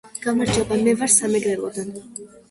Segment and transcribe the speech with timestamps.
[0.27, 1.93] გამარჯობა მე ვარ სამეგრელოდან